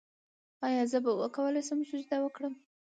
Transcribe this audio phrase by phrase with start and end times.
[0.67, 2.53] ایا زه به وکولی شم سجده وکړم؟